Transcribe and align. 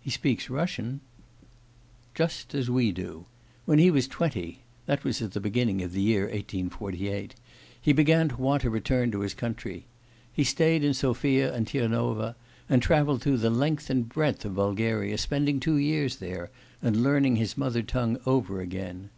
'He 0.00 0.10
speaks 0.10 0.48
Russian?' 0.48 1.00
'Just 2.14 2.54
as 2.54 2.70
we 2.70 2.92
do. 2.92 3.24
When 3.64 3.80
he 3.80 3.90
was 3.90 4.06
twenty 4.06 4.60
(that 4.86 5.02
was 5.02 5.20
at 5.20 5.32
the 5.32 5.40
beginning 5.40 5.82
of 5.82 5.90
the 5.90 6.00
year 6.00 6.26
1848) 6.30 7.34
he 7.80 7.92
began 7.92 8.28
to 8.28 8.36
want 8.36 8.62
to 8.62 8.70
return 8.70 9.10
to 9.10 9.18
his 9.22 9.34
country. 9.34 9.86
He 10.32 10.44
stayed 10.44 10.84
in 10.84 10.94
Sophia 10.94 11.52
and 11.52 11.66
Tirnova, 11.66 12.36
and 12.68 12.80
travelled 12.80 13.20
through 13.20 13.38
the 13.38 13.50
length 13.50 13.90
and 13.90 14.08
breadth 14.08 14.44
of 14.44 14.54
Bulgaria, 14.54 15.18
spending 15.18 15.58
two 15.58 15.76
years 15.76 16.18
there, 16.18 16.52
and 16.80 17.02
learning 17.02 17.34
his 17.34 17.58
mother 17.58 17.82
tongue 17.82 18.18
over 18.24 18.60
again. 18.60 19.10